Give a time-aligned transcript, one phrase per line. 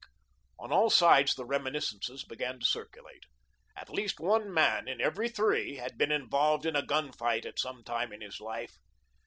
[0.57, 3.25] On all sides the reminiscences began to circulate.
[3.75, 7.59] At least one man in every three had been involved in a gun fight at
[7.59, 8.77] some time of his life.